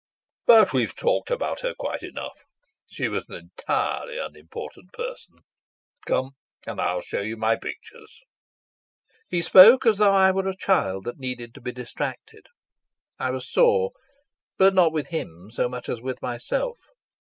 [0.47, 2.39] But we've talked about her quite enough;
[2.87, 5.35] she was an entirely unimportant person.
[6.07, 6.31] Come,
[6.65, 8.19] and I'll show you my pictures."
[9.29, 12.47] He spoke as though I were a child that needed to be distracted.
[13.19, 13.91] I was sore,
[14.57, 16.79] but not with him so much as with myself.